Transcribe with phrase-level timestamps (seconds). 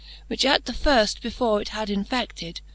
[0.29, 2.61] Which at the firft, before it had infeded.